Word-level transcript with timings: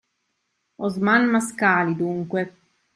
Osman 0.87 1.27
Mascali, 1.29 1.95
dunque. 1.95 2.51